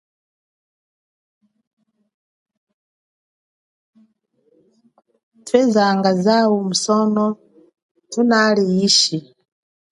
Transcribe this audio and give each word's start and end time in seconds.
Thwezanga 5.45 6.09
zawu 6.25 6.55
musono 6.67 7.23
thunali 8.11 8.63
ishi. 8.87 9.17